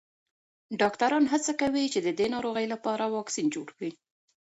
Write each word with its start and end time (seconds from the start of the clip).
ډاکټران 0.79 1.25
هڅه 1.33 1.51
کوي 1.61 1.85
چې 1.93 1.99
د 2.03 2.09
دې 2.19 2.27
ناروغۍ 2.35 2.65
لپاره 2.73 3.11
واکسین 3.15 3.47
جوړ 3.55 3.67
کړي. 3.77 3.91